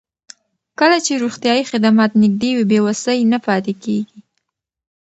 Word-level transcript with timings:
کله 0.79 0.97
چې 1.05 1.21
روغتیايي 1.23 1.63
خدمات 1.71 2.11
نږدې 2.21 2.51
وي، 2.53 2.63
بې 2.71 2.79
وسۍ 2.85 3.19
نه 3.31 3.39
پاتې 3.45 3.73
کېږي. 3.83 4.19